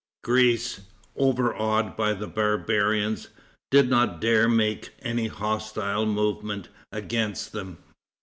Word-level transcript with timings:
Greece, 0.23 0.81
overawed 1.15 1.95
by 1.95 2.13
the 2.15 2.25
barbarians, 2.25 3.27
did 3.69 3.87
not 3.87 4.19
dare 4.19 4.45
to 4.45 4.49
make 4.49 4.93
any 5.03 5.27
hostile 5.27 6.07
movement 6.07 6.69
against 6.91 7.51
them. 7.51 7.77